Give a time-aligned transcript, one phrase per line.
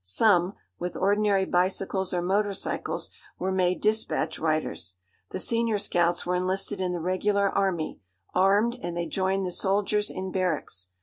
[0.03, 4.95] Some, with ordinary bicycles or motorcyles, were made dispatch riders.
[5.29, 7.99] The senior scouts were enlisted in the regular army,
[8.33, 10.87] armed, and they joined the soldiers in barracks.